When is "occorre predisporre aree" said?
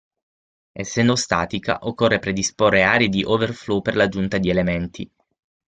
1.83-3.07